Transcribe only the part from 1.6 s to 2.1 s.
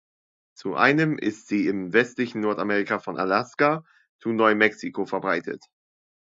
im